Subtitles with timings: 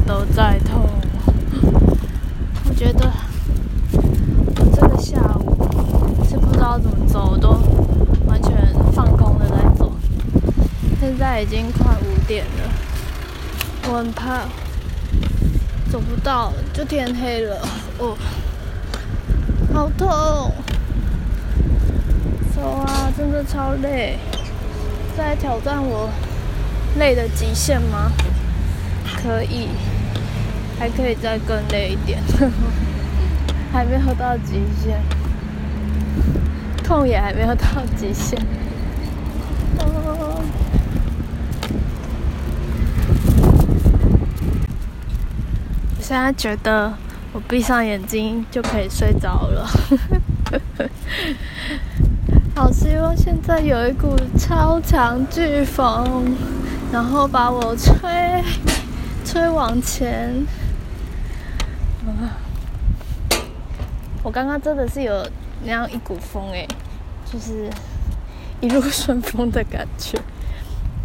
[0.00, 0.88] 都在痛，
[2.64, 3.10] 我觉得
[4.56, 7.50] 我这个下午是不知道怎么走，都
[8.26, 8.52] 完全
[8.92, 9.92] 放空了在走。
[11.00, 12.70] 现在已经快五点了，
[13.90, 14.42] 我很怕
[15.90, 17.60] 走不到，就天黑了。
[17.98, 18.16] 哦，
[19.74, 20.08] 好痛，
[22.54, 24.18] 走啊，真的超累，
[25.16, 26.08] 在挑战我
[26.98, 28.12] 累的极限吗？
[29.16, 29.68] 可以，
[30.78, 32.20] 还可以再更累一点。
[33.72, 34.98] 还没有到极限，
[36.82, 38.40] 痛也还没有到极限。
[45.96, 46.94] 我现在觉得
[47.34, 49.68] 我闭上眼睛就可以睡着了。
[52.56, 56.24] 好希望现在有一股超强飓风，
[56.90, 57.92] 然后把我吹
[59.30, 60.46] 吹往前。
[62.06, 62.32] 啊
[64.22, 65.26] 我刚刚真的是有
[65.62, 66.66] 那样一股风哎，
[67.30, 67.68] 就是
[68.60, 70.18] 一路顺风的感觉，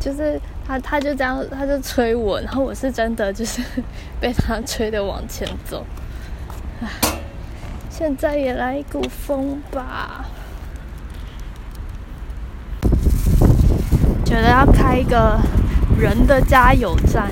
[0.00, 3.60] 就是他他就这样他就吹我，然后我是真的就是
[4.20, 5.84] 被他吹的往前走。
[6.80, 6.88] 唉，
[7.90, 10.24] 现在也来一股风吧。
[14.24, 15.38] 觉得要开一个
[15.98, 17.28] 人的加油站，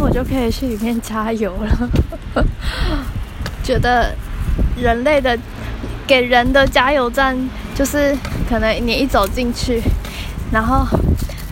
[0.00, 1.90] 我就可以去里面加油了。
[3.62, 4.14] 觉得
[4.76, 5.38] 人类的
[6.06, 7.36] 给人的加油站，
[7.74, 8.16] 就是
[8.48, 9.82] 可能你一走进去，
[10.50, 10.86] 然后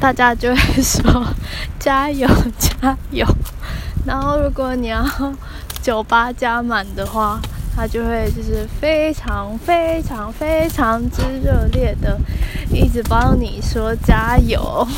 [0.00, 1.27] 大家就会说
[1.78, 3.27] 加油加油，
[4.06, 5.05] 然后如果你要
[5.83, 7.41] 酒吧加满的话。
[7.78, 12.19] 他就会就是非常非常非常之热烈的，
[12.72, 14.88] 一直帮你说加油，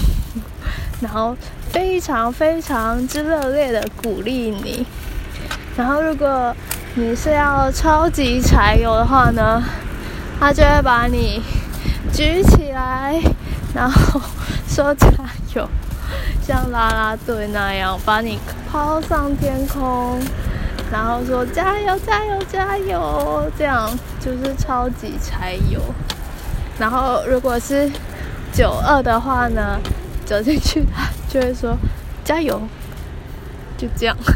[1.03, 1.37] 然后
[1.73, 4.87] 非常非常之热烈的鼓励你。
[5.77, 6.55] 然后如果
[6.95, 9.63] 你是要超级柴油的话呢，
[10.41, 11.43] 他就会把你
[12.13, 13.21] 举起来，
[13.75, 14.21] 然后
[14.67, 15.09] 说加
[15.55, 15.69] 油，
[16.43, 18.39] 像啦啦队那样把你
[18.71, 20.19] 抛上天空。
[20.91, 25.81] 然后说加油加油加油，这样就是超级柴油。
[26.79, 27.91] 然后如果是
[28.53, 29.79] 九二的话呢，
[30.25, 31.77] 走进去他就会说
[32.25, 32.61] 加油。
[33.77, 34.17] 就这样。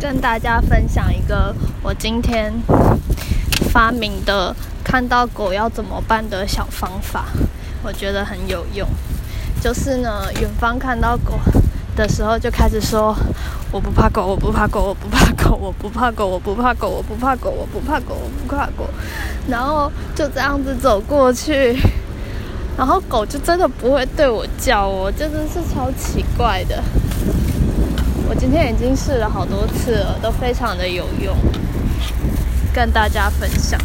[0.00, 2.52] 跟大家分享一个我今天
[3.70, 4.54] 发明的
[4.84, 7.26] 看到狗要怎么办的小方法。
[7.84, 8.86] 我觉得很有用。
[9.60, 11.38] 就是呢远方看到狗
[11.94, 13.16] 的时候就开始说
[13.70, 18.88] 我不怕狗我不怕狗我不怕狗我不怕狗我不怕狗我不怕狗我不怕狗我不怕狗
[19.48, 21.78] 然后就这样子走过去。
[22.76, 26.82] 然后狗就真的不会对我叫哦，真的是超奇怪的。
[28.28, 31.36] 我今天已经试了好多次了，都非常的有用，
[32.72, 33.78] 跟大家分享。